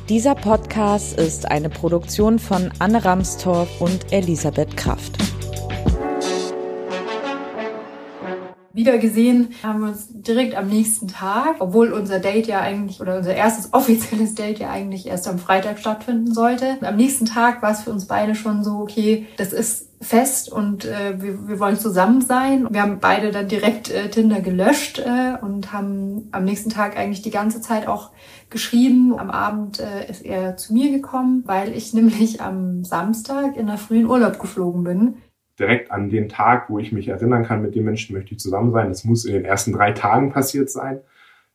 Dieser 0.09 0.35
Podcast 0.35 1.17
ist 1.17 1.49
eine 1.49 1.69
Produktion 1.69 2.37
von 2.37 2.71
Anne 2.77 3.03
Ramstorff 3.03 3.69
und 3.81 4.11
Elisabeth 4.11 4.77
Kraft. 4.77 5.30
Wieder 8.73 8.97
gesehen 8.97 9.49
haben 9.63 9.81
wir 9.81 9.89
uns 9.89 10.07
direkt 10.09 10.55
am 10.55 10.67
nächsten 10.67 11.07
Tag, 11.07 11.55
obwohl 11.59 11.91
unser 11.91 12.19
Date 12.19 12.47
ja 12.47 12.61
eigentlich 12.61 13.01
oder 13.01 13.17
unser 13.17 13.35
erstes 13.35 13.73
offizielles 13.73 14.35
Date 14.35 14.59
ja 14.59 14.69
eigentlich 14.69 15.07
erst 15.07 15.27
am 15.27 15.39
Freitag 15.39 15.79
stattfinden 15.79 16.33
sollte. 16.33 16.77
Am 16.81 16.95
nächsten 16.95 17.25
Tag 17.25 17.61
war 17.61 17.71
es 17.71 17.81
für 17.81 17.91
uns 17.91 18.05
beide 18.05 18.35
schon 18.35 18.63
so, 18.63 18.77
okay, 18.77 19.27
das 19.37 19.53
ist 19.53 19.89
fest 20.01 20.51
und 20.51 20.85
äh, 20.85 21.21
wir, 21.21 21.47
wir 21.47 21.59
wollen 21.59 21.77
zusammen 21.77 22.21
sein. 22.21 22.67
Wir 22.71 22.81
haben 22.81 22.99
beide 22.99 23.31
dann 23.31 23.47
direkt 23.47 23.91
äh, 23.91 24.09
Tinder 24.09 24.41
gelöscht 24.41 24.97
äh, 24.99 25.37
und 25.39 25.71
haben 25.71 26.27
am 26.31 26.43
nächsten 26.43 26.71
Tag 26.71 26.97
eigentlich 26.97 27.21
die 27.21 27.29
ganze 27.29 27.61
Zeit 27.61 27.87
auch 27.87 28.09
geschrieben. 28.49 29.17
Am 29.17 29.29
Abend 29.29 29.79
äh, 29.79 30.09
ist 30.09 30.25
er 30.25 30.57
zu 30.57 30.73
mir 30.73 30.91
gekommen, 30.91 31.43
weil 31.45 31.73
ich 31.73 31.93
nämlich 31.93 32.41
am 32.41 32.83
Samstag 32.83 33.55
in 33.57 33.67
der 33.67 33.77
frühen 33.77 34.07
Urlaub 34.07 34.39
geflogen 34.39 34.83
bin 34.83 35.17
direkt 35.61 35.91
an 35.91 36.09
den 36.09 36.27
Tag, 36.27 36.69
wo 36.69 36.79
ich 36.79 36.91
mich 36.91 37.07
erinnern 37.07 37.45
kann, 37.45 37.61
mit 37.61 37.75
dem 37.75 37.85
Menschen 37.85 38.15
möchte 38.15 38.33
ich 38.33 38.39
zusammen 38.39 38.71
sein. 38.71 38.89
Das 38.89 39.03
muss 39.03 39.25
in 39.25 39.33
den 39.33 39.45
ersten 39.45 39.71
drei 39.71 39.91
Tagen 39.91 40.31
passiert 40.31 40.69
sein. 40.69 40.99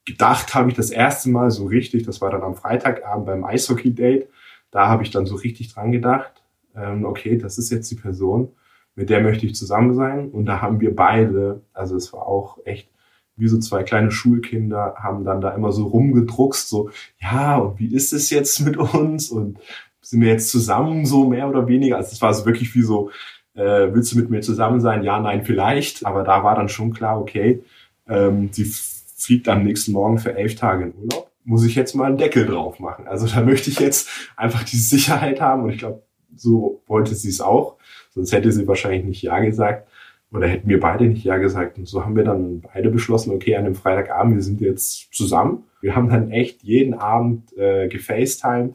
Gedacht 0.04 0.54
habe 0.54 0.70
ich 0.70 0.76
das 0.76 0.90
erste 0.90 1.28
Mal 1.30 1.50
so 1.50 1.66
richtig, 1.66 2.04
das 2.04 2.20
war 2.20 2.30
dann 2.30 2.42
am 2.42 2.54
Freitagabend 2.54 3.26
beim 3.26 3.44
Eishockey-Date. 3.44 4.28
Da 4.70 4.88
habe 4.88 5.02
ich 5.02 5.10
dann 5.10 5.26
so 5.26 5.34
richtig 5.34 5.75
dran 5.75 5.92
gedacht, 5.92 6.32
ähm, 6.76 7.04
okay, 7.04 7.36
das 7.36 7.58
ist 7.58 7.70
jetzt 7.70 7.90
die 7.90 7.96
Person, 7.96 8.52
mit 8.94 9.10
der 9.10 9.20
möchte 9.20 9.46
ich 9.46 9.54
zusammen 9.54 9.94
sein. 9.94 10.28
Und 10.30 10.46
da 10.46 10.62
haben 10.62 10.80
wir 10.80 10.94
beide, 10.94 11.62
also 11.72 11.96
es 11.96 12.12
war 12.12 12.26
auch 12.26 12.58
echt 12.64 12.88
wie 13.36 13.48
so 13.48 13.58
zwei 13.58 13.82
kleine 13.82 14.10
Schulkinder, 14.10 14.94
haben 14.98 15.25
dann 15.25 15.40
da 15.40 15.50
immer 15.50 15.72
so 15.72 15.86
rumgedruckst, 15.86 16.68
so, 16.68 16.90
ja, 17.20 17.56
und 17.56 17.78
wie 17.78 17.94
ist 17.94 18.12
es 18.12 18.30
jetzt 18.30 18.60
mit 18.60 18.76
uns? 18.76 19.30
Und 19.30 19.58
sind 20.00 20.20
wir 20.20 20.28
jetzt 20.28 20.50
zusammen, 20.50 21.04
so 21.04 21.28
mehr 21.28 21.48
oder 21.48 21.66
weniger? 21.68 21.96
Also 21.96 22.12
es 22.12 22.22
war 22.22 22.32
so 22.32 22.46
wirklich 22.46 22.75
wie 22.75 22.82
so, 22.82 23.10
äh, 23.56 23.92
willst 23.92 24.12
du 24.12 24.18
mit 24.18 24.30
mir 24.30 24.42
zusammen 24.42 24.80
sein? 24.80 25.02
Ja, 25.02 25.18
nein, 25.18 25.44
vielleicht. 25.44 26.04
Aber 26.04 26.22
da 26.22 26.44
war 26.44 26.54
dann 26.54 26.68
schon 26.68 26.92
klar, 26.92 27.20
okay, 27.20 27.62
ähm, 28.08 28.50
sie 28.52 28.64
fliegt 28.64 29.48
am 29.48 29.64
nächsten 29.64 29.92
Morgen 29.92 30.18
für 30.18 30.36
elf 30.36 30.54
Tage 30.54 30.84
in 30.84 30.94
Urlaub. 30.94 31.30
Muss 31.44 31.64
ich 31.64 31.75
jetzt 31.75 31.94
mal 31.94 32.06
einen 32.06 32.18
Deckel 32.18 32.46
drauf 32.46 32.78
machen? 32.80 33.06
Also 33.08 33.26
da 33.26 33.40
möchte 33.44 33.70
ich 33.70 33.80
jetzt 33.80 34.08
einfach 34.36 34.62
die 34.64 34.76
Sicherheit 34.76 35.40
haben 35.40 35.64
und 35.64 35.70
ich 35.70 35.78
glaube, 35.78 36.02
so 36.36 36.82
wollte 36.86 37.14
sie 37.14 37.30
es 37.30 37.40
auch. 37.40 37.76
Sonst 38.10 38.32
hätte 38.32 38.52
sie 38.52 38.68
wahrscheinlich 38.68 39.04
nicht 39.04 39.22
Ja 39.22 39.38
gesagt. 39.40 39.88
Oder 40.32 40.48
hätten 40.48 40.68
wir 40.68 40.80
beide 40.80 41.06
nicht 41.06 41.25
Ja 41.25 41.38
gesagt. 41.38 41.78
Und 41.78 41.86
so 41.86 42.04
haben 42.04 42.16
wir 42.16 42.25
dann 42.25 42.60
beide 42.60 42.90
beschlossen, 42.90 43.32
okay, 43.32 43.56
an 43.56 43.64
dem 43.64 43.75
Freitagabend, 43.75 44.34
wir 44.34 44.42
sind 44.42 44.60
jetzt 44.60 45.14
zusammen. 45.14 45.64
Wir 45.80 45.94
haben 45.94 46.08
dann 46.08 46.30
echt 46.30 46.62
jeden 46.62 46.94
Abend 46.94 47.56
äh, 47.56 47.88
gefacetimed. 47.88 48.75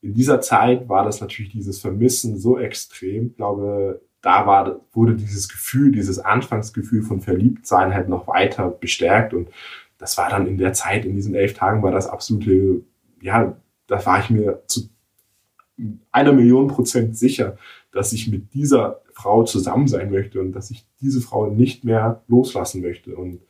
In 0.00 0.14
dieser 0.14 0.40
Zeit 0.40 0.88
war 0.88 1.04
das 1.04 1.20
natürlich 1.20 1.52
dieses 1.52 1.80
Vermissen 1.80 2.38
so 2.38 2.58
extrem. 2.58 3.28
Ich 3.28 3.36
glaube, 3.36 4.00
da 4.22 4.46
war, 4.46 4.80
wurde 4.92 5.14
dieses 5.14 5.48
Gefühl, 5.48 5.92
dieses 5.92 6.18
Anfangsgefühl 6.18 7.02
von 7.02 7.20
Verliebtsein 7.20 7.94
halt 7.94 8.08
noch 8.08 8.26
weiter 8.26 8.68
bestärkt. 8.68 9.34
Und 9.34 9.48
das 9.98 10.18
war 10.18 10.28
dann 10.28 10.46
in 10.46 10.58
der 10.58 10.72
Zeit, 10.72 11.04
in 11.04 11.14
diesen 11.14 11.34
elf 11.34 11.54
Tagen, 11.54 11.82
war 11.82 11.92
das 11.92 12.08
absolute, 12.08 12.82
ja, 13.20 13.56
da 13.86 14.04
war 14.04 14.20
ich 14.20 14.30
mir 14.30 14.62
zu 14.66 14.88
einer 16.10 16.32
Million 16.32 16.68
Prozent 16.68 17.16
sicher, 17.16 17.56
dass 17.92 18.12
ich 18.12 18.28
mit 18.28 18.52
dieser 18.54 19.00
Frau 19.12 19.44
zusammen 19.44 19.88
sein 19.88 20.10
möchte 20.10 20.40
und 20.40 20.52
dass 20.52 20.70
ich 20.70 20.86
diese 21.00 21.20
Frau 21.20 21.48
nicht 21.48 21.84
mehr 21.84 22.22
loslassen 22.28 22.82
möchte 22.82 23.16
und 23.16 23.40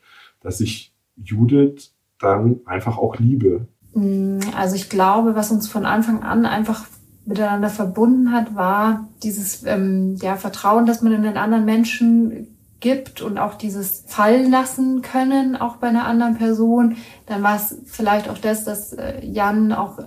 dass 0.41 0.61
ich 0.61 0.93
Judith 1.17 1.93
dann 2.19 2.61
einfach 2.67 2.99
auch 2.99 3.19
liebe. 3.19 3.67
Mm, 3.95 4.39
also 4.57 4.77
ich 4.77 4.89
glaube, 4.89 5.35
was 5.35 5.51
uns 5.51 5.69
von 5.69 5.85
Anfang 5.85 6.23
an 6.23 6.47
einfach 6.47 6.87
miteinander 7.27 7.69
verbunden 7.69 8.33
hat, 8.33 8.55
war 8.55 9.09
dieses 9.23 9.65
ähm, 9.65 10.17
ja, 10.23 10.37
Vertrauen, 10.37 10.87
das 10.87 11.03
man 11.03 11.13
in 11.13 11.23
den 11.23 11.37
anderen 11.37 11.65
Menschen 11.65 12.49
gibt 12.81 13.21
und 13.21 13.39
auch 13.39 13.55
dieses 13.55 14.05
fallen 14.07 14.51
lassen 14.51 15.03
können, 15.03 15.57
auch 15.57 15.77
bei 15.77 15.89
einer 15.89 16.07
anderen 16.07 16.37
Person. 16.37 16.97
Dann 17.27 17.43
war 17.43 17.57
es 17.57 17.77
vielleicht 17.87 18.29
auch 18.29 18.39
das, 18.39 18.65
dass 18.65 18.93
äh, 18.93 19.25
Jan 19.25 19.73
auch 19.73 19.99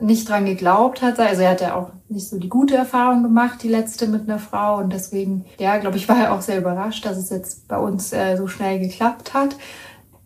nicht 0.00 0.28
dran 0.28 0.44
geglaubt 0.44 1.02
hat. 1.02 1.18
Also 1.20 1.42
er 1.42 1.50
hat 1.50 1.60
ja 1.60 1.74
auch 1.74 1.90
nicht 2.08 2.28
so 2.28 2.38
die 2.38 2.48
gute 2.48 2.76
Erfahrung 2.76 3.22
gemacht, 3.22 3.62
die 3.62 3.68
letzte 3.68 4.08
mit 4.08 4.28
einer 4.28 4.38
Frau. 4.38 4.78
Und 4.78 4.92
deswegen, 4.92 5.44
ja, 5.58 5.78
glaube 5.78 5.96
ich, 5.96 6.08
war 6.08 6.18
er 6.18 6.32
auch 6.34 6.42
sehr 6.42 6.58
überrascht, 6.58 7.04
dass 7.04 7.16
es 7.16 7.30
jetzt 7.30 7.68
bei 7.68 7.78
uns 7.78 8.12
äh, 8.12 8.36
so 8.36 8.46
schnell 8.46 8.78
geklappt 8.78 9.34
hat. 9.34 9.56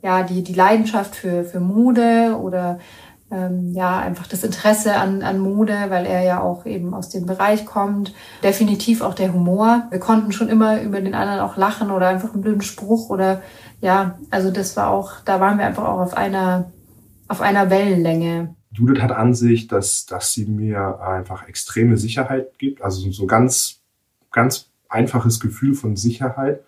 Ja, 0.02 0.23
die, 0.23 0.42
die 0.42 0.54
Leidenschaft 0.54 1.14
für, 1.14 1.44
für 1.44 1.61
Mode 1.61 2.38
oder 2.40 2.78
ähm, 3.30 3.72
ja, 3.72 3.99
einfach 3.99 4.26
das 4.26 4.42
Interesse 4.42 4.96
an, 4.96 5.22
an 5.22 5.38
Mode, 5.38 5.87
weil 5.88 6.06
er 6.06 6.22
ja 6.22 6.40
auch 6.40 6.66
eben 6.66 6.94
aus 6.94 7.10
dem 7.10 7.26
Bereich 7.26 7.64
kommt. 7.64 8.12
Definitiv 8.42 9.02
auch 9.02 9.14
der 9.14 9.32
Humor. 9.32 9.87
Wir 9.90 10.00
konnten 10.00 10.32
schon 10.32 10.49
immer 10.49 10.82
über 10.82 11.00
den 11.00 11.14
anderen 11.14 11.40
auch 11.40 11.56
lachen 11.56 11.90
oder 11.90 12.08
einfach 12.08 12.32
einen 12.32 12.42
blöden 12.42 12.62
Spruch 12.62 13.08
oder 13.08 13.42
ja, 13.80 14.18
also 14.30 14.50
das 14.50 14.76
war 14.76 14.90
auch, 14.90 15.20
da 15.25 15.40
waren 15.40 15.58
wir 15.58 15.66
einfach 15.66 15.84
auch 15.84 16.00
auf 16.00 16.16
einer, 16.16 16.70
auf 17.28 17.40
einer 17.40 17.70
Wellenlänge. 17.70 18.54
Judith 18.72 19.02
hat 19.02 19.12
an 19.12 19.34
sich, 19.34 19.66
dass, 19.68 20.06
dass 20.06 20.32
sie 20.32 20.46
mir 20.46 21.00
einfach 21.00 21.49
extreme 21.49 21.96
Sicherheit 21.96 22.58
gibt, 22.58 22.82
also 22.82 23.10
so 23.10 23.26
ganz, 23.26 23.80
ganz 24.30 24.70
einfaches 24.88 25.40
Gefühl 25.40 25.75
von 25.75 25.96
Sicherheit, 25.96 26.60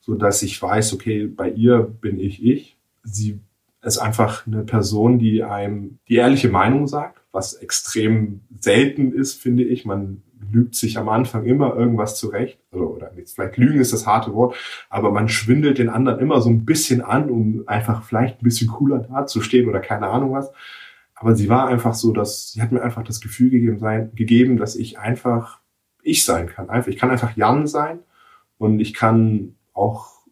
so 0.00 0.14
dass 0.14 0.42
ich 0.42 0.60
weiß, 0.60 0.92
okay, 0.94 1.26
bei 1.26 1.48
ihr 1.48 1.80
bin 1.80 2.18
ich 2.18 2.44
ich. 2.44 2.76
Sie 3.02 3.40
ist 3.82 3.98
einfach 3.98 4.46
eine 4.46 4.64
Person, 4.64 5.18
die 5.18 5.42
einem 5.44 5.98
die 6.08 6.16
ehrliche 6.16 6.48
Meinung 6.48 6.86
sagt, 6.86 7.20
was 7.32 7.54
extrem 7.54 8.40
selten 8.58 9.12
ist, 9.12 9.40
finde 9.40 9.64
ich. 9.64 9.84
Man 9.84 10.22
lügt 10.50 10.74
sich 10.74 10.98
am 10.98 11.08
Anfang 11.08 11.44
immer 11.44 11.76
irgendwas 11.76 12.16
zurecht, 12.16 12.58
oder, 12.72 12.90
oder 12.90 13.12
nicht, 13.12 13.30
vielleicht 13.30 13.56
lügen 13.56 13.80
ist 13.80 13.92
das 13.92 14.06
harte 14.06 14.34
Wort, 14.34 14.56
aber 14.88 15.10
man 15.10 15.28
schwindelt 15.28 15.78
den 15.78 15.88
anderen 15.88 16.20
immer 16.20 16.40
so 16.40 16.48
ein 16.48 16.64
bisschen 16.64 17.02
an, 17.02 17.30
um 17.30 17.64
einfach 17.66 18.02
vielleicht 18.02 18.40
ein 18.40 18.44
bisschen 18.44 18.68
cooler 18.68 19.00
dazustehen 19.00 19.68
oder 19.68 19.80
keine 19.80 20.08
Ahnung 20.08 20.32
was. 20.32 20.50
Aber 21.14 21.34
sie 21.34 21.48
war 21.48 21.66
einfach 21.66 21.94
so, 21.94 22.12
dass 22.12 22.52
sie 22.52 22.62
hat 22.62 22.72
mir 22.72 22.82
einfach 22.82 23.02
das 23.02 23.20
Gefühl 23.20 23.50
gegeben, 23.50 23.78
sein, 23.78 24.12
gegeben, 24.14 24.56
dass 24.56 24.76
ich 24.76 24.98
einfach 24.98 25.60
ich 26.02 26.24
sein 26.24 26.46
kann. 26.46 26.70
Einfach, 26.70 26.88
ich 26.88 26.96
kann 26.96 27.10
einfach 27.10 27.36
Jan 27.36 27.66
sein 27.66 27.98
und 28.56 28.80
ich 28.80 28.94
kann 28.94 29.56
auch 29.74 30.26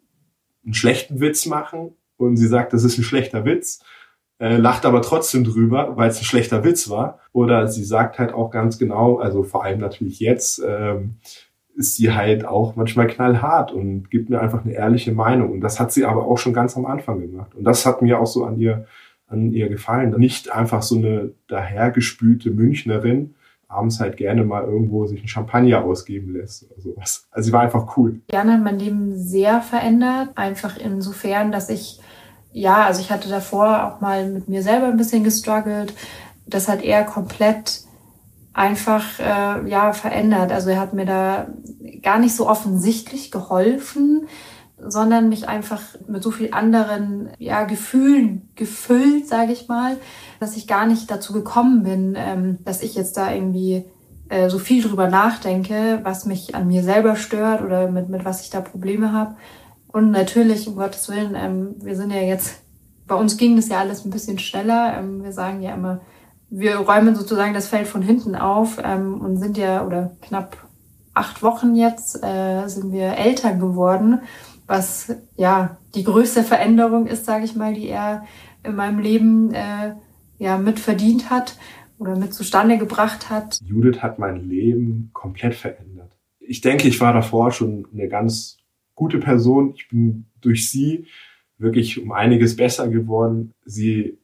einen 0.64 0.74
schlechten 0.74 1.20
Witz 1.20 1.46
machen 1.46 1.92
und 2.16 2.36
sie 2.36 2.48
sagt, 2.48 2.72
das 2.72 2.84
ist 2.84 2.98
ein 2.98 3.04
schlechter 3.04 3.44
Witz, 3.44 3.82
äh, 4.38 4.56
lacht 4.56 4.84
aber 4.84 5.02
trotzdem 5.02 5.44
drüber, 5.44 5.96
weil 5.96 6.10
es 6.10 6.18
ein 6.18 6.24
schlechter 6.24 6.64
Witz 6.64 6.90
war. 6.90 7.20
Oder 7.32 7.68
sie 7.68 7.84
sagt 7.84 8.18
halt 8.18 8.32
auch 8.32 8.50
ganz 8.50 8.78
genau, 8.78 9.18
also 9.18 9.42
vor 9.42 9.64
allem 9.64 9.80
natürlich 9.80 10.20
jetzt, 10.20 10.62
ähm, 10.66 11.16
ist 11.74 11.96
sie 11.96 12.12
halt 12.12 12.46
auch 12.46 12.74
manchmal 12.76 13.06
knallhart 13.06 13.70
und 13.70 14.10
gibt 14.10 14.30
mir 14.30 14.40
einfach 14.40 14.64
eine 14.64 14.72
ehrliche 14.72 15.12
Meinung. 15.12 15.52
Und 15.52 15.60
das 15.60 15.78
hat 15.78 15.92
sie 15.92 16.06
aber 16.06 16.26
auch 16.26 16.38
schon 16.38 16.54
ganz 16.54 16.76
am 16.76 16.86
Anfang 16.86 17.20
gemacht. 17.20 17.54
Und 17.54 17.64
das 17.64 17.84
hat 17.84 18.00
mir 18.00 18.18
auch 18.18 18.26
so 18.26 18.44
an 18.44 18.58
ihr 18.58 18.86
an 19.28 19.52
ihr 19.52 19.68
gefallen. 19.68 20.14
Nicht 20.18 20.52
einfach 20.52 20.82
so 20.82 20.96
eine 20.96 21.32
dahergespülte 21.48 22.50
Münchnerin, 22.50 23.34
abends 23.68 24.00
halt 24.00 24.16
gerne 24.16 24.44
mal 24.44 24.64
irgendwo 24.64 25.06
sich 25.06 25.22
ein 25.22 25.28
Champagner 25.28 25.84
ausgeben 25.84 26.32
lässt 26.32 26.64
oder 26.70 26.80
sowas. 26.80 27.26
Also 27.30 27.46
sie 27.46 27.52
war 27.52 27.62
einfach 27.62 27.96
cool. 27.96 28.20
Jan 28.30 28.52
hat 28.52 28.62
mein 28.62 28.78
Leben 28.78 29.16
sehr 29.16 29.60
verändert, 29.60 30.30
einfach 30.36 30.76
insofern, 30.76 31.50
dass 31.50 31.68
ich, 31.68 32.00
ja, 32.52 32.86
also 32.86 33.00
ich 33.00 33.10
hatte 33.10 33.28
davor 33.28 33.84
auch 33.84 34.00
mal 34.00 34.28
mit 34.28 34.48
mir 34.48 34.62
selber 34.62 34.86
ein 34.86 34.96
bisschen 34.96 35.24
gestruggelt. 35.24 35.94
Das 36.46 36.68
hat 36.68 36.82
er 36.82 37.04
komplett 37.04 37.80
einfach 38.52 39.18
äh, 39.18 39.68
ja 39.68 39.92
verändert. 39.92 40.52
Also 40.52 40.70
er 40.70 40.80
hat 40.80 40.94
mir 40.94 41.04
da 41.04 41.48
gar 42.02 42.18
nicht 42.18 42.34
so 42.34 42.48
offensichtlich 42.48 43.30
geholfen, 43.30 44.28
sondern 44.78 45.28
mich 45.28 45.48
einfach 45.48 45.80
mit 46.06 46.22
so 46.22 46.30
viel 46.30 46.52
anderen 46.52 47.30
ja, 47.38 47.64
Gefühlen 47.64 48.50
gefüllt, 48.54 49.26
sage 49.26 49.52
ich 49.52 49.68
mal, 49.68 49.96
dass 50.38 50.56
ich 50.56 50.66
gar 50.66 50.86
nicht 50.86 51.10
dazu 51.10 51.32
gekommen 51.32 51.82
bin, 51.82 52.14
ähm, 52.16 52.58
dass 52.64 52.82
ich 52.82 52.94
jetzt 52.94 53.16
da 53.16 53.32
irgendwie 53.32 53.84
äh, 54.28 54.50
so 54.50 54.58
viel 54.58 54.82
drüber 54.82 55.08
nachdenke, 55.08 56.00
was 56.02 56.26
mich 56.26 56.54
an 56.54 56.66
mir 56.66 56.82
selber 56.82 57.16
stört 57.16 57.62
oder 57.62 57.90
mit, 57.90 58.08
mit 58.08 58.24
was 58.24 58.42
ich 58.42 58.50
da 58.50 58.60
Probleme 58.60 59.12
habe. 59.12 59.36
Und 59.88 60.10
natürlich, 60.10 60.68
um 60.68 60.76
Gottes 60.76 61.08
Willen, 61.08 61.34
ähm, 61.34 61.76
wir 61.78 61.96
sind 61.96 62.10
ja 62.10 62.20
jetzt, 62.20 62.56
bei 63.06 63.14
uns 63.14 63.38
ging 63.38 63.56
das 63.56 63.68
ja 63.68 63.78
alles 63.78 64.04
ein 64.04 64.10
bisschen 64.10 64.38
schneller. 64.38 64.98
Ähm, 64.98 65.22
wir 65.22 65.32
sagen 65.32 65.62
ja 65.62 65.74
immer, 65.74 66.00
wir 66.50 66.76
räumen 66.76 67.16
sozusagen 67.16 67.54
das 67.54 67.66
Feld 67.66 67.88
von 67.88 68.02
hinten 68.02 68.36
auf 68.36 68.78
ähm, 68.82 69.22
und 69.22 69.38
sind 69.38 69.56
ja, 69.56 69.86
oder 69.86 70.12
knapp 70.20 70.58
acht 71.14 71.42
Wochen 71.42 71.74
jetzt, 71.76 72.22
äh, 72.22 72.66
sind 72.68 72.92
wir 72.92 73.16
Eltern 73.16 73.58
geworden 73.58 74.20
was 74.66 75.14
ja 75.36 75.78
die 75.94 76.04
größte 76.04 76.42
Veränderung 76.42 77.06
ist, 77.06 77.24
sage 77.24 77.44
ich 77.44 77.54
mal, 77.54 77.74
die 77.74 77.88
er 77.88 78.24
in 78.62 78.74
meinem 78.74 78.98
Leben 78.98 79.52
äh, 79.54 79.94
ja 80.38 80.58
mit 80.58 80.78
verdient 80.78 81.30
hat 81.30 81.56
oder 81.98 82.16
mit 82.16 82.34
zustande 82.34 82.78
gebracht 82.78 83.30
hat. 83.30 83.58
Judith 83.64 84.02
hat 84.02 84.18
mein 84.18 84.48
Leben 84.48 85.10
komplett 85.12 85.54
verändert. 85.54 86.16
Ich 86.40 86.60
denke, 86.60 86.88
ich 86.88 87.00
war 87.00 87.12
davor 87.12 87.50
schon 87.52 87.86
eine 87.92 88.08
ganz 88.08 88.58
gute 88.94 89.18
Person. 89.18 89.74
Ich 89.76 89.88
bin 89.88 90.26
durch 90.40 90.70
sie 90.70 91.06
wirklich 91.58 92.02
um 92.02 92.12
einiges 92.12 92.56
besser 92.56 92.88
geworden. 92.88 93.54
Sie, 93.64 94.18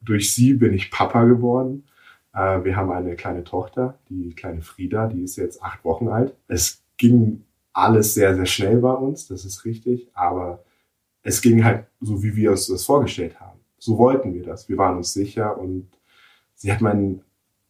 durch 0.00 0.34
sie 0.34 0.54
bin 0.54 0.74
ich 0.74 0.90
Papa 0.90 1.24
geworden. 1.24 1.84
Äh, 2.32 2.64
wir 2.64 2.76
haben 2.76 2.90
eine 2.90 3.16
kleine 3.16 3.44
Tochter, 3.44 3.98
die 4.08 4.34
kleine 4.34 4.62
Frieda, 4.62 5.06
die 5.06 5.22
ist 5.22 5.36
jetzt 5.36 5.62
acht 5.62 5.84
Wochen 5.84 6.08
alt. 6.08 6.34
Es 6.48 6.82
ging 6.96 7.44
alles 7.72 8.14
sehr, 8.14 8.34
sehr 8.34 8.46
schnell 8.46 8.78
bei 8.78 8.92
uns, 8.92 9.28
das 9.28 9.44
ist 9.44 9.64
richtig, 9.64 10.08
aber 10.14 10.64
es 11.22 11.42
ging 11.42 11.64
halt 11.64 11.86
so, 12.00 12.22
wie 12.22 12.34
wir 12.34 12.50
uns 12.50 12.66
das 12.66 12.84
vorgestellt 12.84 13.38
haben. 13.40 13.58
So 13.78 13.98
wollten 13.98 14.34
wir 14.34 14.42
das. 14.42 14.68
Wir 14.68 14.78
waren 14.78 14.96
uns 14.96 15.12
sicher 15.12 15.58
und 15.58 15.88
sie 16.54 16.72
hat 16.72 16.80
mein 16.80 17.20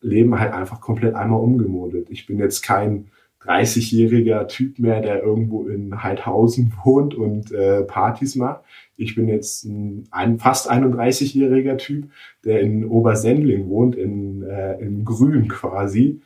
Leben 0.00 0.38
halt 0.38 0.52
einfach 0.52 0.80
komplett 0.80 1.14
einmal 1.14 1.40
umgemodelt. 1.40 2.08
Ich 2.10 2.26
bin 2.26 2.38
jetzt 2.38 2.62
kein 2.62 3.10
30-jähriger 3.42 4.48
Typ 4.48 4.78
mehr, 4.78 5.00
der 5.00 5.22
irgendwo 5.22 5.66
in 5.68 6.02
Heidhausen 6.02 6.72
wohnt 6.84 7.14
und 7.14 7.52
äh, 7.52 7.82
Partys 7.82 8.36
macht. 8.36 8.62
Ich 8.96 9.14
bin 9.14 9.28
jetzt 9.28 9.64
ein, 9.64 10.08
ein 10.10 10.38
fast 10.38 10.70
31-jähriger 10.70 11.76
Typ, 11.78 12.10
der 12.44 12.60
in 12.60 12.84
Obersendling 12.84 13.68
wohnt, 13.68 13.94
in, 13.94 14.42
äh, 14.42 14.78
in 14.80 15.04
Grün 15.04 15.48
quasi 15.48 16.20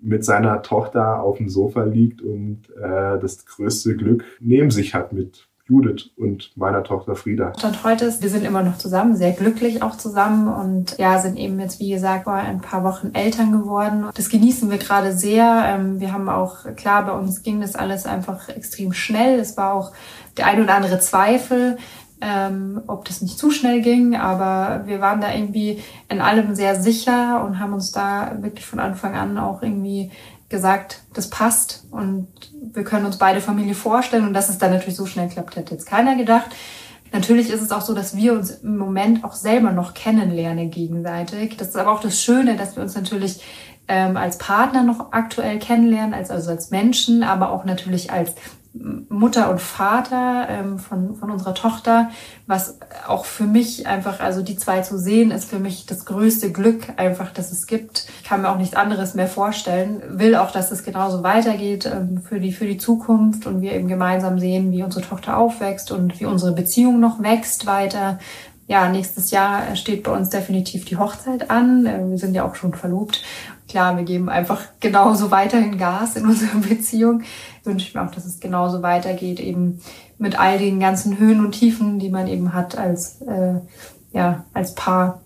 mit 0.00 0.24
seiner 0.24 0.62
Tochter 0.62 1.20
auf 1.22 1.38
dem 1.38 1.48
Sofa 1.48 1.84
liegt 1.84 2.22
und 2.22 2.62
äh, 2.76 3.18
das 3.18 3.44
größte 3.46 3.96
Glück 3.96 4.24
neben 4.40 4.70
sich 4.70 4.94
hat 4.94 5.12
mit 5.12 5.48
Judith 5.68 6.10
und 6.16 6.56
meiner 6.56 6.84
Tochter 6.84 7.16
Frieda. 7.16 7.52
Stand 7.58 7.82
heute 7.82 8.04
ist, 8.04 8.22
wir 8.22 8.28
sind 8.28 8.44
immer 8.44 8.62
noch 8.62 8.78
zusammen, 8.78 9.16
sehr 9.16 9.32
glücklich 9.32 9.82
auch 9.82 9.96
zusammen 9.96 10.46
und 10.46 10.96
ja, 10.98 11.18
sind 11.18 11.36
eben 11.36 11.58
jetzt, 11.58 11.80
wie 11.80 11.90
gesagt, 11.90 12.24
vor 12.24 12.34
ein 12.34 12.60
paar 12.60 12.84
Wochen 12.84 13.10
Eltern 13.14 13.50
geworden. 13.50 14.06
Das 14.14 14.28
genießen 14.28 14.70
wir 14.70 14.78
gerade 14.78 15.12
sehr. 15.12 15.64
Ähm, 15.66 15.98
wir 15.98 16.12
haben 16.12 16.28
auch, 16.28 16.58
klar, 16.76 17.04
bei 17.04 17.12
uns 17.12 17.42
ging 17.42 17.60
das 17.60 17.74
alles 17.74 18.06
einfach 18.06 18.48
extrem 18.48 18.92
schnell. 18.92 19.40
Es 19.40 19.56
war 19.56 19.74
auch 19.74 19.92
der 20.36 20.46
ein 20.46 20.62
oder 20.62 20.74
andere 20.74 21.00
Zweifel 21.00 21.78
ähm, 22.20 22.82
ob 22.86 23.04
das 23.04 23.20
nicht 23.20 23.38
zu 23.38 23.50
schnell 23.50 23.82
ging, 23.82 24.16
aber 24.16 24.82
wir 24.86 25.00
waren 25.00 25.20
da 25.20 25.32
irgendwie 25.32 25.82
in 26.08 26.20
allem 26.20 26.54
sehr 26.54 26.80
sicher 26.80 27.44
und 27.44 27.58
haben 27.58 27.74
uns 27.74 27.92
da 27.92 28.38
wirklich 28.40 28.64
von 28.64 28.78
Anfang 28.78 29.14
an 29.14 29.38
auch 29.38 29.62
irgendwie 29.62 30.10
gesagt, 30.48 31.02
das 31.12 31.28
passt 31.28 31.84
und 31.90 32.28
wir 32.72 32.84
können 32.84 33.06
uns 33.06 33.18
beide 33.18 33.40
Familie 33.40 33.74
vorstellen 33.74 34.26
und 34.26 34.32
dass 34.32 34.48
es 34.48 34.58
dann 34.58 34.70
natürlich 34.70 34.96
so 34.96 35.06
schnell 35.06 35.28
klappt, 35.28 35.56
hätte 35.56 35.74
jetzt 35.74 35.86
keiner 35.86 36.16
gedacht. 36.16 36.50
Natürlich 37.12 37.50
ist 37.50 37.62
es 37.62 37.70
auch 37.70 37.80
so, 37.80 37.94
dass 37.94 38.16
wir 38.16 38.32
uns 38.32 38.50
im 38.50 38.76
Moment 38.76 39.24
auch 39.24 39.34
selber 39.34 39.72
noch 39.72 39.94
kennenlernen 39.94 40.70
gegenseitig. 40.70 41.56
Das 41.56 41.68
ist 41.68 41.76
aber 41.76 41.92
auch 41.92 42.00
das 42.00 42.22
Schöne, 42.22 42.56
dass 42.56 42.76
wir 42.76 42.82
uns 42.82 42.94
natürlich 42.94 43.42
ähm, 43.88 44.16
als 44.16 44.38
Partner 44.38 44.82
noch 44.82 45.12
aktuell 45.12 45.58
kennenlernen, 45.58 46.14
als, 46.14 46.30
also 46.30 46.50
als 46.50 46.70
Menschen, 46.70 47.22
aber 47.22 47.50
auch 47.50 47.64
natürlich 47.64 48.10
als 48.10 48.34
Mutter 49.08 49.50
und 49.50 49.60
Vater 49.60 50.46
ähm, 50.48 50.78
von, 50.78 51.16
von 51.16 51.30
unserer 51.30 51.54
Tochter, 51.54 52.10
was 52.46 52.78
auch 53.06 53.24
für 53.24 53.44
mich 53.44 53.86
einfach, 53.86 54.20
also 54.20 54.42
die 54.42 54.56
zwei 54.56 54.82
zu 54.82 54.98
sehen, 54.98 55.30
ist 55.30 55.48
für 55.48 55.58
mich 55.58 55.86
das 55.86 56.04
größte 56.04 56.52
Glück 56.52 56.94
einfach, 56.96 57.32
dass 57.32 57.52
es 57.52 57.66
gibt. 57.66 58.06
Ich 58.20 58.28
kann 58.28 58.42
mir 58.42 58.50
auch 58.50 58.58
nichts 58.58 58.76
anderes 58.76 59.14
mehr 59.14 59.28
vorstellen. 59.28 60.02
Will 60.08 60.36
auch, 60.36 60.50
dass 60.50 60.70
es 60.70 60.84
genauso 60.84 61.22
weitergeht 61.22 61.86
ähm, 61.86 62.22
für, 62.22 62.40
die, 62.40 62.52
für 62.52 62.66
die 62.66 62.78
Zukunft 62.78 63.46
und 63.46 63.60
wir 63.60 63.72
eben 63.72 63.88
gemeinsam 63.88 64.38
sehen, 64.38 64.72
wie 64.72 64.82
unsere 64.82 65.04
Tochter 65.04 65.36
aufwächst 65.36 65.90
und 65.92 66.20
wie 66.20 66.26
unsere 66.26 66.52
Beziehung 66.52 67.00
noch 67.00 67.22
wächst 67.22 67.66
weiter. 67.66 68.18
Ja, 68.68 68.88
nächstes 68.88 69.30
Jahr 69.30 69.76
steht 69.76 70.02
bei 70.02 70.10
uns 70.10 70.28
definitiv 70.28 70.84
die 70.84 70.96
Hochzeit 70.96 71.50
an. 71.50 71.86
Äh, 71.86 72.10
wir 72.10 72.18
sind 72.18 72.34
ja 72.34 72.44
auch 72.44 72.54
schon 72.54 72.74
verlobt 72.74 73.22
klar, 73.68 73.96
wir 73.96 74.04
geben 74.04 74.28
einfach 74.28 74.62
genauso 74.80 75.30
weiterhin 75.30 75.78
Gas 75.78 76.16
in 76.16 76.24
unserer 76.26 76.58
Beziehung. 76.68 77.22
Wünsche 77.64 77.88
ich 77.88 77.94
mir 77.94 78.02
auch, 78.02 78.10
dass 78.10 78.24
es 78.24 78.40
genauso 78.40 78.82
weitergeht, 78.82 79.40
eben 79.40 79.80
mit 80.18 80.38
all 80.38 80.58
den 80.58 80.80
ganzen 80.80 81.18
Höhen 81.18 81.44
und 81.44 81.52
Tiefen, 81.52 81.98
die 81.98 82.10
man 82.10 82.26
eben 82.26 82.54
hat 82.54 82.78
als, 82.78 83.20
äh, 83.22 83.60
ja, 84.12 84.44
als 84.52 84.74
Paar. 84.74 85.22